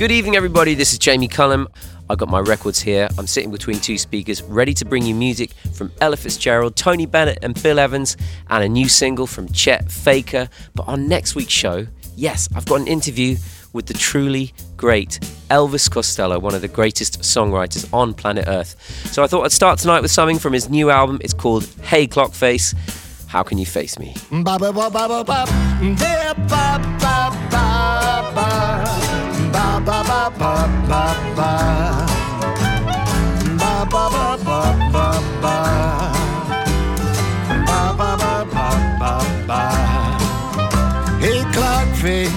[0.00, 0.72] Good evening, everybody.
[0.72, 1.68] This is Jamie Cullum.
[2.08, 3.06] I got my records here.
[3.18, 7.40] I'm sitting between two speakers, ready to bring you music from Ella Fitzgerald, Tony Bennett,
[7.42, 8.16] and Bill Evans,
[8.48, 10.48] and a new single from Chet Faker.
[10.74, 11.86] But on next week's show,
[12.16, 13.36] yes, I've got an interview
[13.74, 18.80] with the truly great Elvis Costello, one of the greatest songwriters on planet Earth.
[19.12, 21.18] So I thought I'd start tonight with something from his new album.
[21.20, 22.74] It's called Hey Clockface.
[23.26, 24.14] How can you face me?
[29.52, 30.52] Ba ba ba ba
[30.88, 31.04] ba
[31.36, 31.52] ba
[33.60, 34.60] ba ba ba ba
[34.92, 35.58] ba ba
[37.66, 38.66] ba ba ba ba
[39.00, 39.12] ba
[39.46, 39.62] ba
[41.20, 42.32] Hey clock face,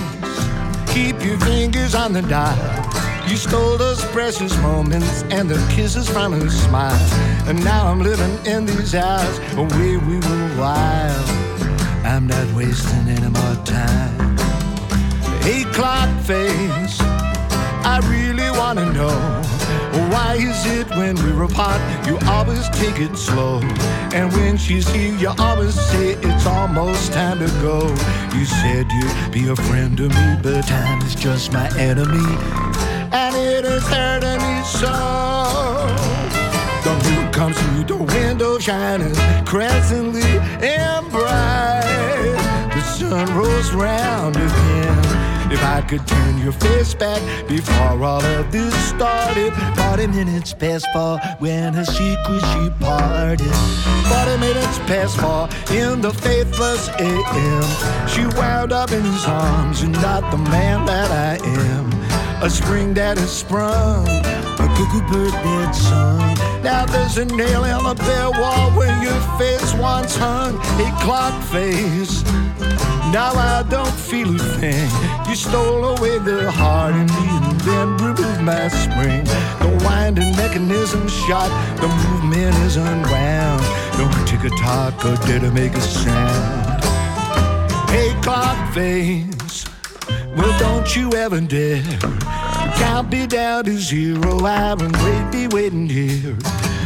[0.94, 2.84] keep your fingers on the dial.
[3.28, 7.00] You stole those precious moments and the kisses from her smile.
[7.48, 9.40] And now I'm living in these hours
[9.78, 11.30] way we were wild.
[12.04, 14.33] I'm not wasting any more time.
[15.44, 16.98] Hey clock face
[17.84, 19.44] I really wanna know
[20.10, 23.60] why is it when we're apart you always take it slow?
[24.14, 27.90] And when she's here you always say it's almost time to go.
[28.34, 32.38] You said you'd be a friend to me but time is just my enemy.
[33.12, 34.96] And it is hurting me so.
[36.86, 39.14] The moon comes through the window shining
[39.46, 40.24] crescently
[40.64, 45.23] and bright the sun rolls round again
[45.54, 49.54] if I could turn your face back before all of this started.
[49.76, 53.54] 40 minutes past four when her secret she parted.
[54.10, 58.08] 40 minutes past four in the faithless AM.
[58.08, 61.94] She wound up in his arms and not the man that I am.
[62.42, 66.36] A spring that has sprung, a cuckoo bird dead song.
[66.64, 71.36] Now there's a nail in the bare wall where your face once hung, a clock
[71.44, 72.24] face.
[73.14, 74.90] Now I don't feel a thing.
[75.30, 79.24] You stole away the heart in me and then removed my spring.
[79.62, 83.62] The winding mechanism shot, the movement is unwound.
[83.98, 86.84] Don't tick a tock or did it make a sound?
[87.92, 89.64] Hey, clock face,
[90.36, 91.84] well, don't you ever dare
[92.78, 94.44] count me down to zero.
[94.44, 96.36] I will wait, be waiting here.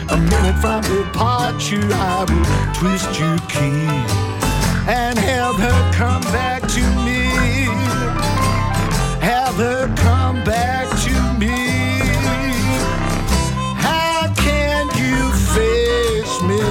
[0.09, 4.26] A minute from departure, I will twist your key
[4.87, 7.25] and have her come back to me.
[9.19, 11.99] Have her come back to me.
[13.75, 16.61] How can you face me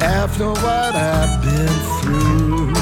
[0.00, 2.72] after what I've been through?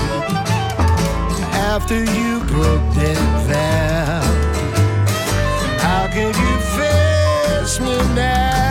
[1.72, 4.20] After you broke that vow,
[5.80, 8.65] how can you face me now?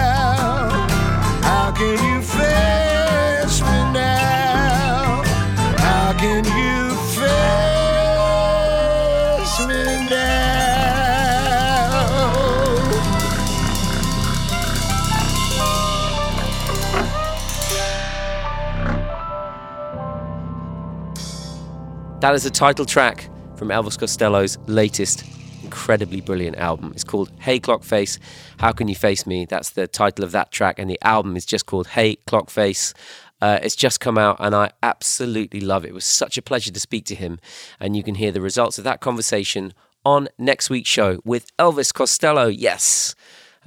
[22.25, 25.23] That is the title track from Elvis Costello's latest
[25.61, 26.91] incredibly brilliant album.
[26.95, 28.17] It's called Hey Clockface,
[28.57, 29.45] How Can You Face Me?
[29.45, 32.95] That's the title of that track, and the album is just called Hey Clockface.
[33.43, 35.89] Uh, it's just come out and I absolutely love it.
[35.89, 37.37] It was such a pleasure to speak to him.
[37.79, 41.93] And you can hear the results of that conversation on next week's show with Elvis
[41.93, 42.47] Costello.
[42.47, 43.13] Yes.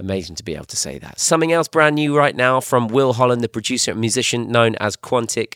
[0.00, 1.20] Amazing to be able to say that.
[1.20, 4.96] Something else brand new right now from Will Holland, the producer and musician known as
[4.96, 5.54] Quantic.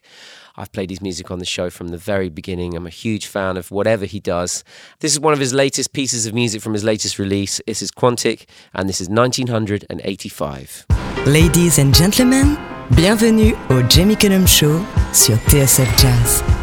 [0.57, 2.77] I've played his music on the show from the very beginning.
[2.77, 4.65] I'm a huge fan of whatever he does.
[5.01, 7.61] This is one of his latest pieces of music from his latest release.
[7.67, 10.87] This is Quantic, and this is 1985.
[11.27, 12.57] Ladies and gentlemen,
[12.95, 16.62] bienvenue au Jamie Cullum Show sur TSF Jazz.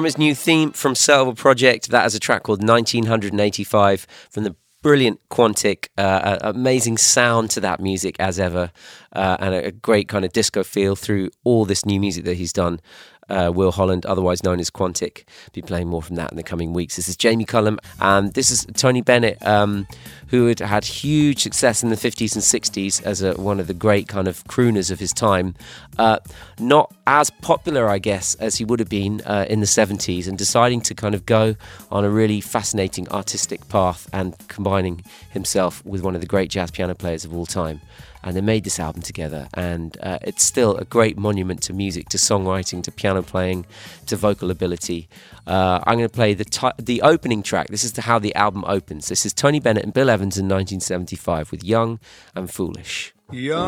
[0.00, 4.56] From his new theme from Selva Project, that is a track called 1985 from the
[4.82, 8.72] brilliant Quantic, uh, amazing sound to that music as ever,
[9.14, 12.54] uh, and a, great kind of disco feel through all this new music that he's
[12.54, 12.80] done
[13.30, 15.24] uh, Will Holland, otherwise known as Quantic.
[15.52, 16.96] Be playing more from that in the coming weeks.
[16.96, 19.86] This is Jamie Cullum, and this is Tony Bennett, um,
[20.28, 23.74] who had had huge success in the 50s and 60s as a, one of the
[23.74, 25.54] great kind of crooners of his time.
[25.98, 26.18] Uh,
[26.58, 30.36] not as popular, I guess, as he would have been uh, in the 70s, and
[30.36, 31.56] deciding to kind of go
[31.90, 36.70] on a really fascinating artistic path and combining himself with one of the great jazz
[36.70, 37.80] piano players of all time
[38.22, 39.48] and they made this album together.
[39.54, 43.66] And uh, it's still a great monument to music, to songwriting, to piano playing,
[44.06, 45.08] to vocal ability.
[45.46, 47.68] Uh, I'm going to play the t- the opening track.
[47.68, 49.08] This is the, how the album opens.
[49.08, 51.98] This is Tony Bennett and Bill Evans in 1975 with "Young
[52.34, 53.60] and Foolish." Young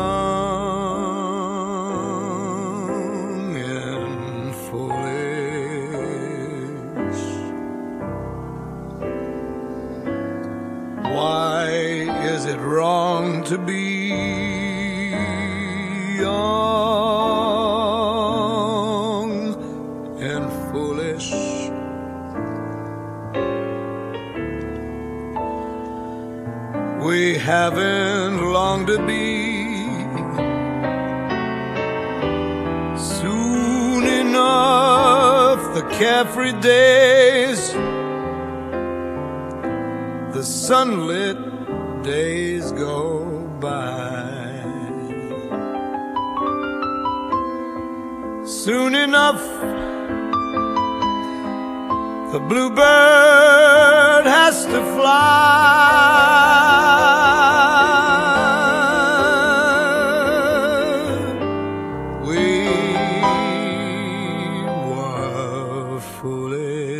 [3.55, 5.13] and foolish.
[11.13, 11.69] Why
[12.25, 14.42] is it wrong to be?
[16.23, 17.83] Young
[20.29, 21.29] and foolish.
[27.07, 29.27] We haven't long to be.
[33.19, 37.61] Soon enough, the carefree days,
[40.37, 41.39] the sunlit
[42.03, 42.99] days go
[43.59, 44.12] by.
[48.65, 49.43] Soon enough,
[52.31, 55.33] the bluebird has to fly.
[62.25, 62.67] We
[64.95, 66.95] were foolish.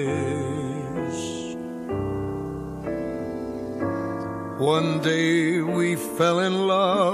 [4.59, 7.12] One day we fell in love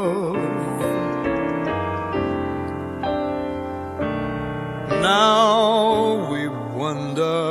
[5.10, 6.48] now we
[6.82, 7.42] wonder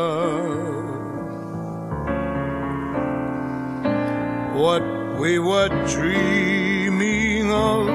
[4.61, 4.83] what
[5.21, 7.87] we were dreaming of,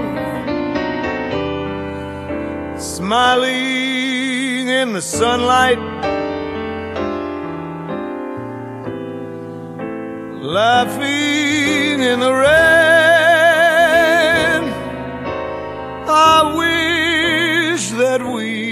[2.78, 5.82] smiling in the sunlight,
[10.60, 12.64] laughing in the rain.
[16.34, 18.63] I wish that we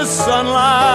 [0.00, 0.89] the sunlight.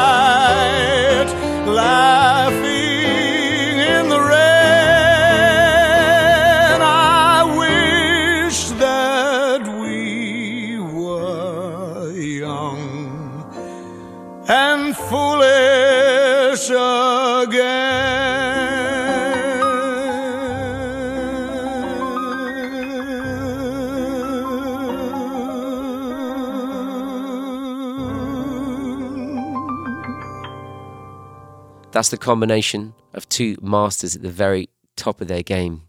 [32.05, 35.87] That's the combination of two masters at the very top of their game,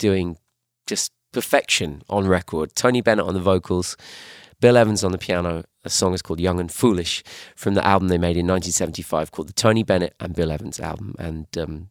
[0.00, 0.36] doing
[0.84, 2.74] just perfection on record.
[2.74, 3.96] Tony Bennett on the vocals,
[4.60, 5.62] Bill Evans on the piano.
[5.84, 7.22] The song is called Young and Foolish
[7.54, 11.14] from the album they made in 1975 called the Tony Bennett and Bill Evans album.
[11.20, 11.90] And um,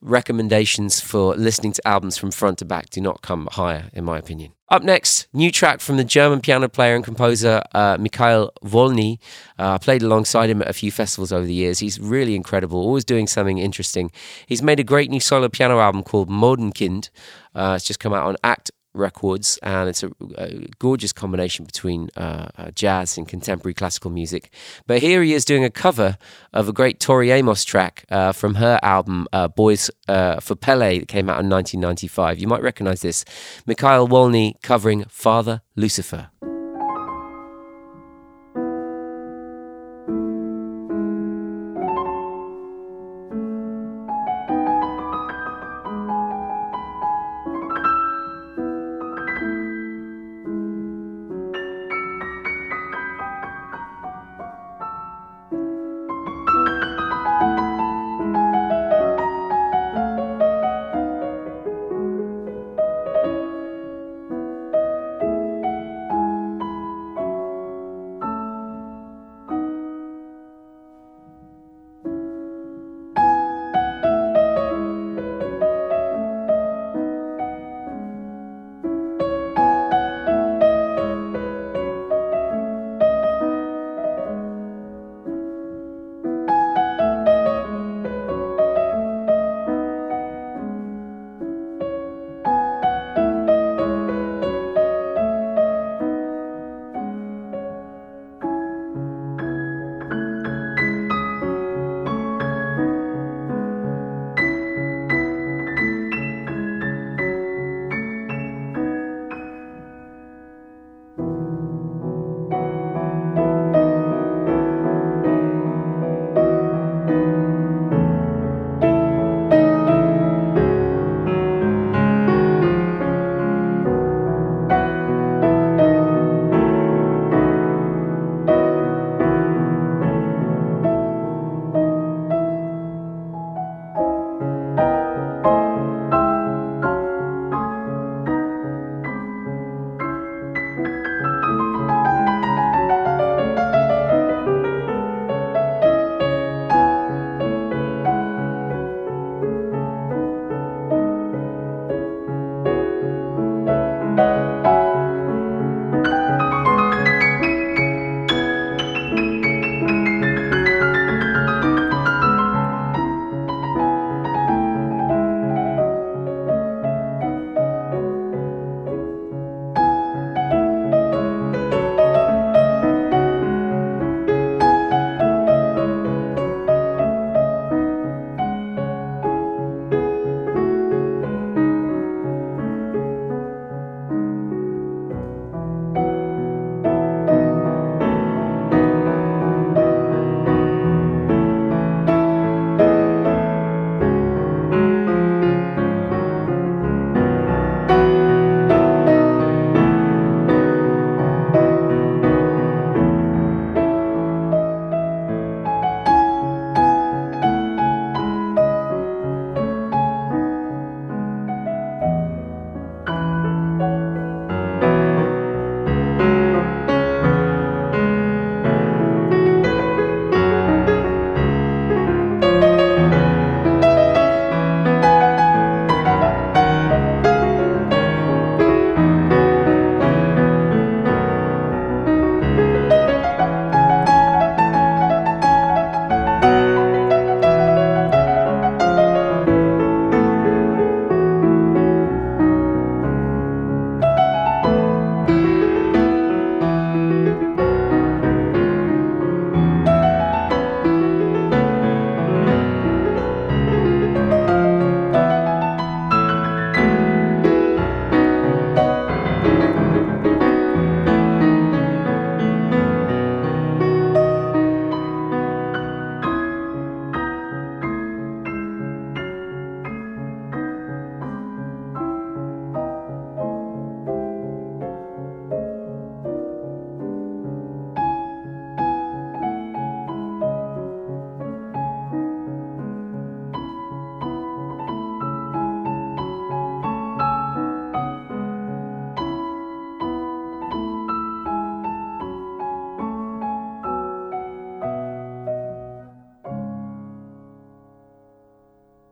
[0.00, 4.18] recommendations for listening to albums from front to back do not come higher, in my
[4.18, 4.52] opinion.
[4.70, 9.18] Up next, new track from the German piano player and composer uh, Mikhail Wollny.
[9.58, 11.78] Uh, I played alongside him at a few festivals over the years.
[11.78, 14.10] He's really incredible, always doing something interesting.
[14.46, 17.08] He's made a great new solo piano album called Mondenkind.
[17.54, 22.10] Uh, it's just come out on Act Records, and it's a, a gorgeous combination between
[22.16, 24.52] uh, uh, jazz and contemporary classical music.
[24.86, 26.18] But here he is doing a cover
[26.52, 30.98] of a great Tori Amos track uh, from her album uh, Boys uh, for Pele
[30.98, 32.38] that came out in 1995.
[32.38, 33.24] You might recognize this.
[33.66, 36.30] Mikhail Wollny covering Father Lucifer.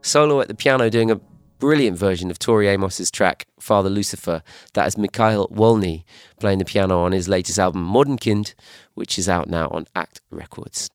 [0.06, 1.20] Solo at the piano doing a
[1.58, 4.42] brilliant version of Tori Amos's track Father Lucifer.
[4.74, 6.04] That is Mikhail Wollny
[6.38, 8.54] playing the piano on his latest album Mondenkind,
[8.94, 10.88] which is out now on Act Records.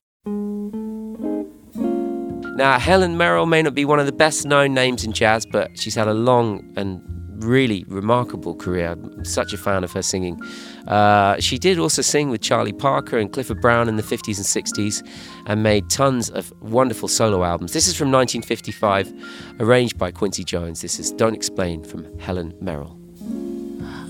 [2.56, 5.78] Now, Helen Merrill may not be one of the best known names in jazz, but
[5.78, 7.02] she's had a long and
[7.42, 8.92] really remarkable career.
[8.92, 10.42] I'm such a fan of her singing.
[10.88, 14.66] Uh, she did also sing with Charlie Parker and Clifford Brown in the 50s and
[14.66, 15.08] 60s
[15.48, 17.74] and made tons of wonderful solo albums.
[17.74, 19.12] This is from 1955,
[19.60, 20.82] arranged by Quincy Jones.
[20.82, 22.98] This is Don't Explain from Helen Merrill.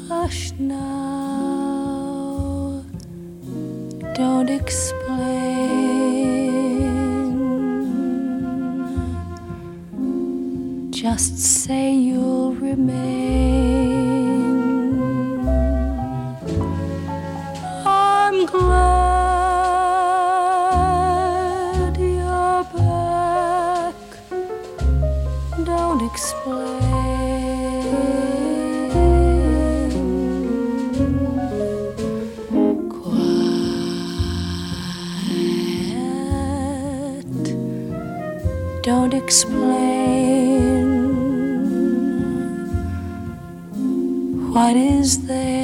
[0.07, 1.63] Hush now,
[4.13, 5.80] don't explain.
[11.01, 13.01] Just say you'll remain.
[17.83, 18.77] I'm glad
[21.97, 23.95] you're back.
[25.65, 26.69] Don't explain.
[32.91, 33.33] Quiet.
[38.83, 39.50] Don't explain.
[44.51, 45.60] What is there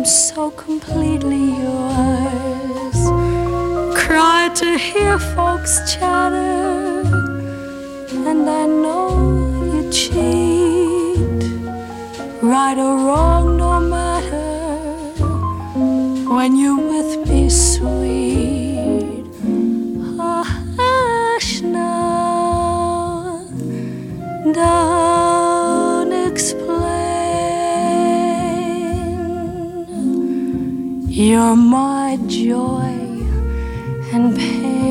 [0.00, 3.00] I'm so completely yours.
[3.94, 6.09] Cry to hear folks chatter,
[31.12, 33.26] You're my joy
[34.12, 34.89] and pain.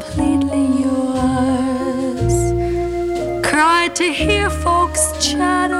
[0.00, 2.34] Completely yours.
[3.44, 5.74] Cry to hear folks chatter,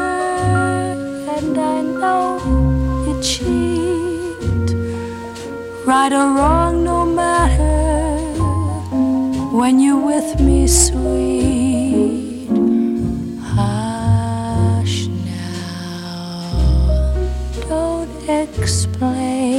[1.37, 2.39] and I know
[3.07, 4.69] you cheat.
[5.87, 7.79] Right or wrong, no matter
[9.57, 12.49] when you're with me, sweet.
[13.55, 16.49] Hush now,
[17.69, 19.59] don't explain.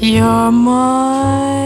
[0.00, 1.57] You're my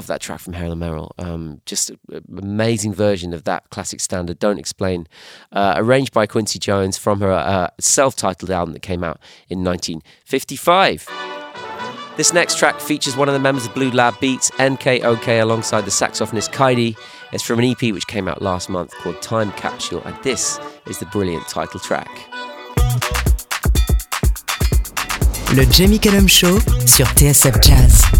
[0.00, 1.14] love that track from Harold Merrill.
[1.18, 5.06] Um, just an amazing version of that classic standard, Don't Explain,
[5.52, 9.18] uh, arranged by Quincy Jones from her uh, self titled album that came out
[9.50, 11.06] in 1955.
[12.16, 15.90] This next track features one of the members of Blue Lab Beats, NK-OK, alongside the
[15.90, 16.96] saxophonist Kaidi.
[17.34, 20.98] It's from an EP which came out last month called Time Capsule, and this is
[20.98, 22.08] the brilliant title track.
[25.54, 28.19] Le Jamie Cullum Show sur TSF Jazz.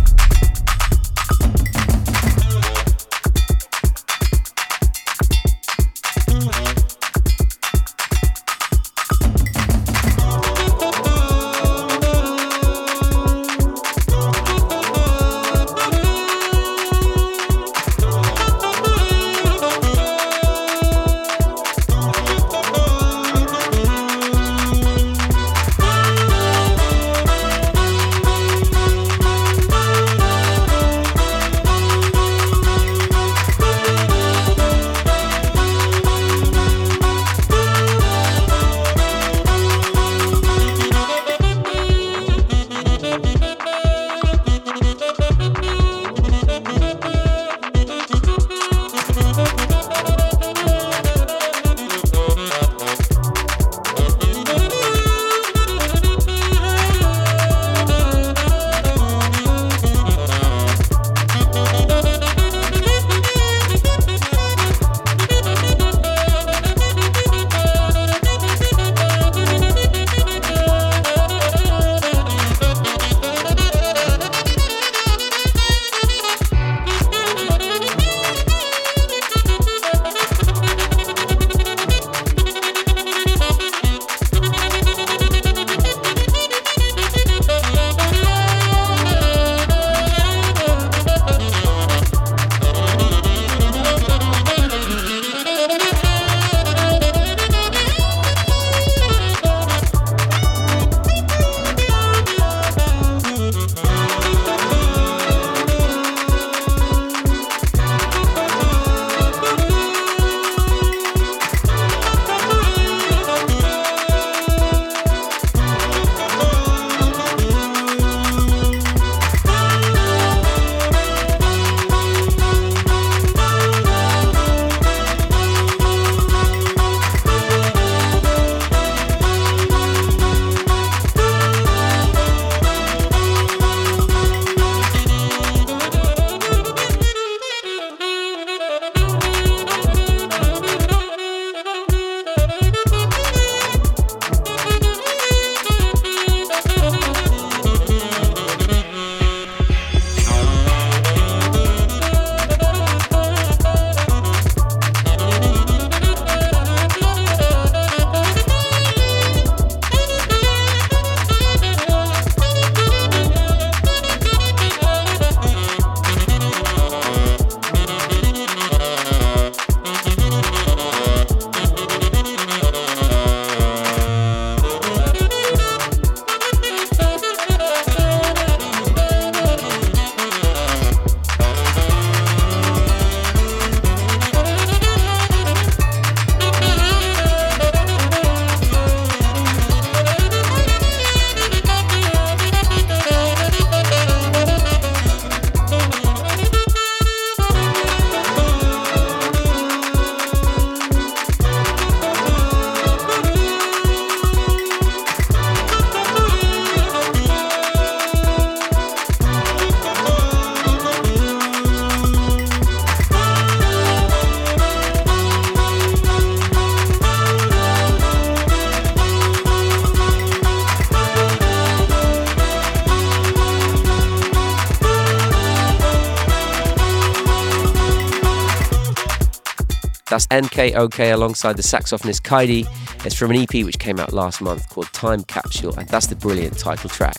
[230.11, 232.66] That's NK-OK alongside the saxophonist Kaidi.
[233.07, 236.16] It's from an EP which came out last month called Time Capsule, and that's the
[236.16, 237.16] brilliant title track.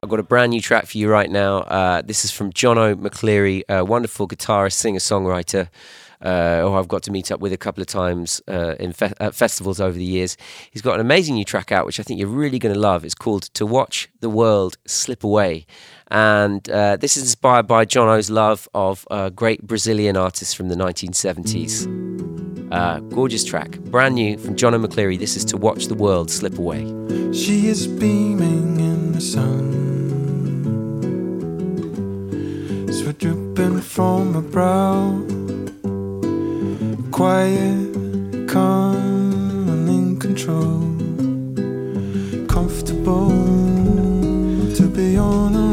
[0.00, 1.58] I've got a brand new track for you right now.
[1.58, 5.68] Uh, this is from Jono McCleery, a wonderful guitarist, singer, songwriter.
[6.24, 9.80] Uh, I've got to meet up with a couple of times uh, in fe- festivals
[9.80, 10.36] over the years.
[10.70, 13.04] He's got an amazing new track out, which I think you're really going to love.
[13.04, 15.66] It's called To Watch the World Slip Away.
[16.12, 20.74] And uh, this is inspired by Jono's love of uh, great Brazilian artists from the
[20.74, 21.88] 1970s.
[22.70, 25.18] Uh, gorgeous track, brand new from Jono McCleery.
[25.18, 26.84] This is To Watch the World Slip Away.
[27.32, 29.72] She is beaming in the sun.
[32.92, 35.18] Sweat dripping from her brow.
[37.10, 40.82] Quiet, calm, and in control.
[42.48, 43.30] Comfortable
[44.74, 45.71] to be on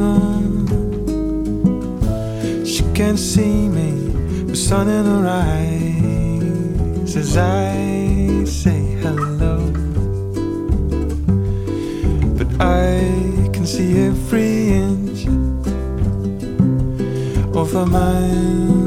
[3.00, 3.94] Can't see me,
[4.44, 9.72] with sun in her eyes as I say hello.
[12.38, 13.00] But I
[13.54, 15.28] can see every inch
[17.56, 18.79] of her mind,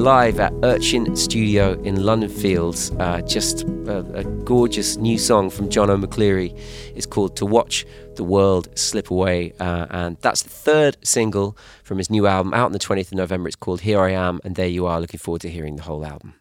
[0.00, 2.90] live at Urchin Studio in London Fields.
[2.92, 6.58] Uh, just a, a gorgeous new song from Jono McCleery.
[6.96, 7.84] It's called To Watch
[8.16, 9.52] the World Slip Away.
[9.60, 13.18] Uh, and that's the third single from his new album out on the 20th of
[13.18, 13.48] November.
[13.48, 15.02] It's called Here I Am, and there you are.
[15.02, 16.32] Looking forward to hearing the whole album.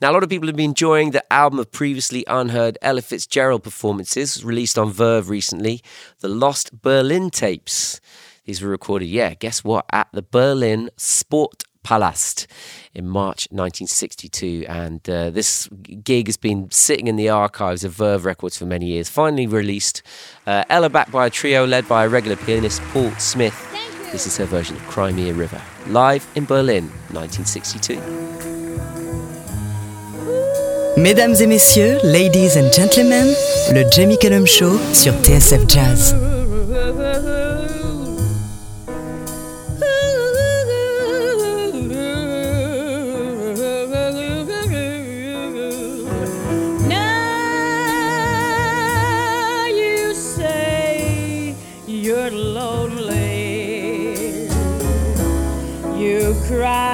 [0.00, 3.62] Now, a lot of people have been enjoying the album of previously unheard Ella Fitzgerald
[3.62, 5.80] performances released on Verve recently,
[6.18, 8.00] the Lost Berlin tapes.
[8.46, 12.46] These were recorded, yeah, guess what, at the Berlin Sport Palast
[12.92, 14.66] in March 1962.
[14.68, 15.68] And uh, this
[16.04, 19.08] gig has been sitting in the archives of Verve Records for many years.
[19.08, 20.02] Finally released,
[20.46, 23.56] uh, Ella backed by a trio led by a regular pianist, Paul Smith.
[24.12, 27.96] This is her version of Cry Me a River, live in Berlin, 1962.
[30.98, 33.28] Mesdames et messieurs, ladies and gentlemen,
[33.72, 36.37] le Jamie Cullum Show sur TSF Jazz.
[56.48, 56.87] You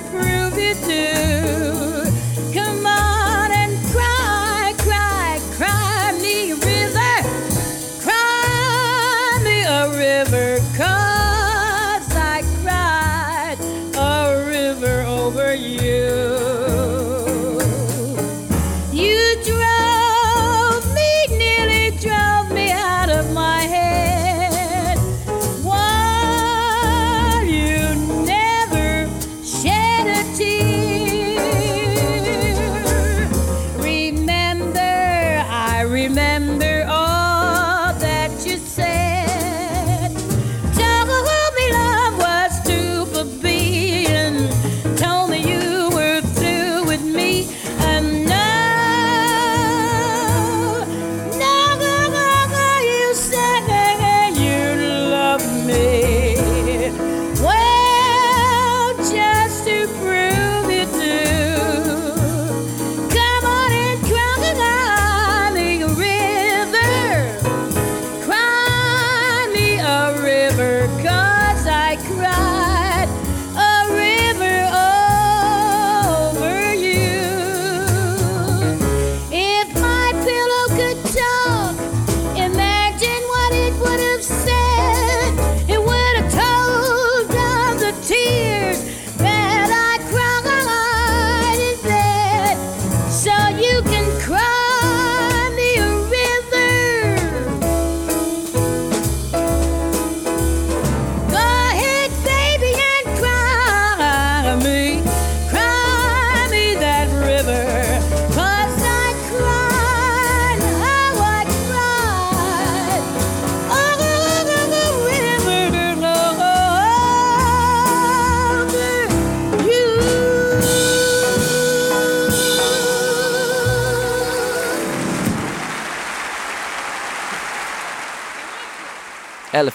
[0.00, 0.37] to prove.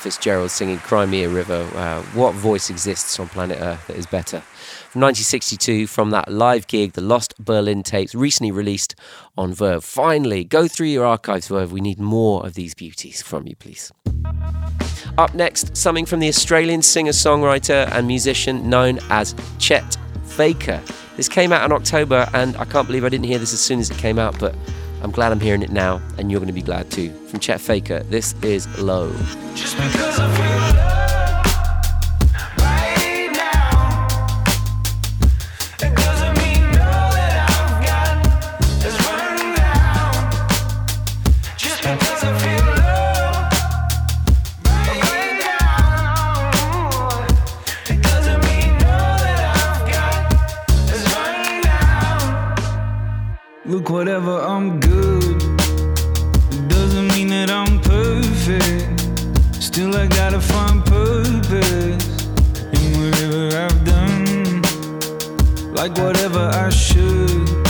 [0.03, 1.65] Fitzgerald singing Cry Me a River.
[1.75, 4.41] Uh, what voice exists on planet Earth that is better?
[4.89, 8.95] From 1962, from that live gig, the Lost Berlin tapes, recently released
[9.37, 9.81] on Verve.
[9.81, 11.71] Finally, go through your archives, Verve.
[11.71, 13.93] We need more of these beauties from you, please.
[15.17, 19.95] Up next, something from the Australian singer songwriter and musician known as Chet
[20.25, 20.81] Faker.
[21.15, 23.79] This came out in October, and I can't believe I didn't hear this as soon
[23.79, 24.53] as it came out, but
[25.03, 27.11] I'm glad I'm hearing it now, and you're going to be glad too.
[27.27, 29.11] From Chet Faker, this is Low.
[54.03, 55.41] whatever, I'm good.
[56.51, 58.99] It doesn't mean that I'm perfect.
[59.63, 62.27] Still, I gotta find purpose
[62.73, 64.61] in whatever I've done.
[65.73, 67.62] Like whatever I should.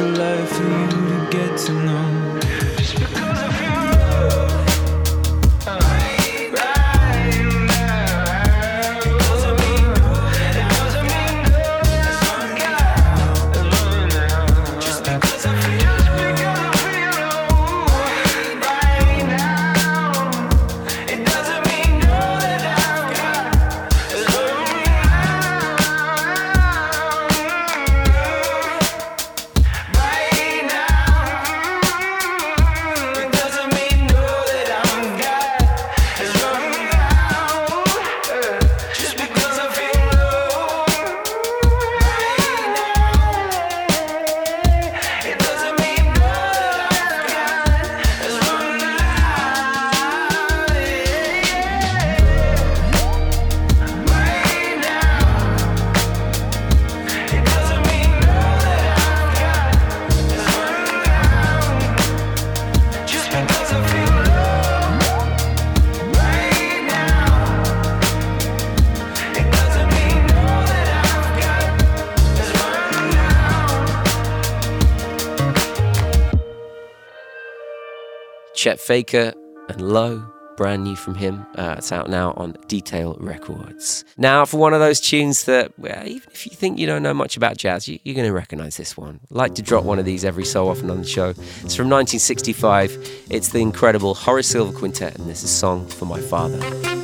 [0.00, 2.65] A light for you to get to know?
[78.86, 79.34] Faker
[79.68, 80.24] and Low,
[80.56, 81.44] brand new from him.
[81.56, 84.04] Uh, it's out now on Detail Records.
[84.16, 87.12] Now, for one of those tunes that, well, even if you think you don't know
[87.12, 89.18] much about jazz, you, you're going to recognize this one.
[89.32, 91.30] I like to drop one of these every so often on the show.
[91.30, 93.24] It's from 1965.
[93.28, 96.95] It's the incredible Horace Silver Quintet, and this is Song for My Father.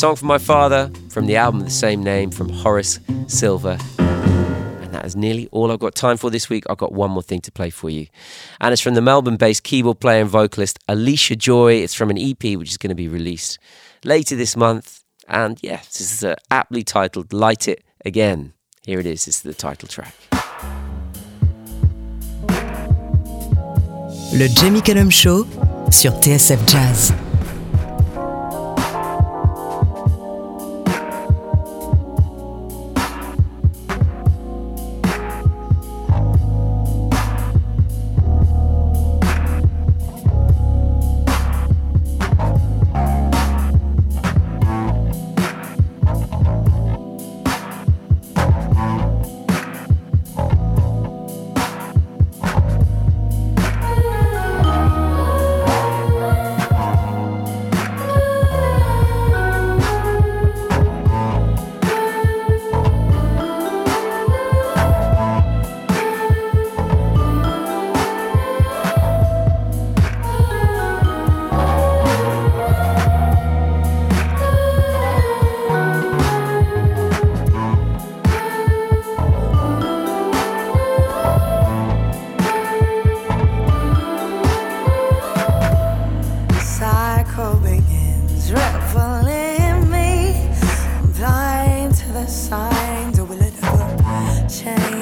[0.00, 3.76] Song for My Father from the album of the same name from Horace Silver.
[3.98, 6.64] And that is nearly all I've got time for this week.
[6.70, 8.06] I've got one more thing to play for you.
[8.62, 11.74] And it's from the Melbourne based keyboard player and vocalist Allysha Joy.
[11.74, 13.58] It's from an EP which is going to be released
[14.02, 15.04] later this month.
[15.28, 18.54] And yeah, this is uh, aptly titled Light It Again.
[18.86, 20.14] Here it is, this is the title track.
[24.32, 25.44] Le Jamie Cullum Show
[25.90, 27.29] sur TSF Jazz.
[87.40, 88.52] Cycle begins.
[88.52, 90.48] Reveling me.
[90.98, 94.99] I'm blind to the signs, will it ever change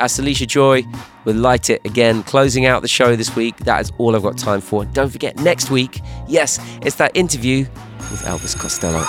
[0.00, 0.82] That's Allysha Joy
[1.26, 3.54] with Light It again, closing out the show this week.
[3.58, 4.86] That is all I've got time for.
[4.86, 7.66] Don't forget, next week, yes, it's that interview
[8.10, 9.04] with Elvis Costello.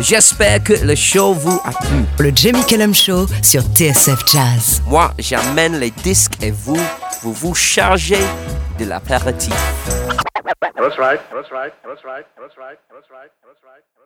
[0.00, 2.04] J'espère que le show vous a plu.
[2.18, 4.82] Le Jamie Cullum Show sur TSF Jazz.
[4.86, 6.76] Moi, j'amène les disques et vous,
[7.22, 8.20] vous vous chargez
[8.78, 9.54] de l'apéritif.
[10.76, 11.20] That's right.
[11.32, 11.72] That's right.
[11.86, 12.26] That's right.
[12.36, 12.78] That's right.
[12.92, 13.30] That's right.
[13.46, 13.99] That's right.